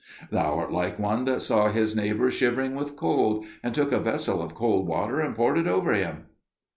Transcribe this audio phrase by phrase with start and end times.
[0.31, 4.41] "Thou art like one that saw his neighbour shivering with cold, and took a vessel
[4.41, 6.25] of cold water and poured it over him."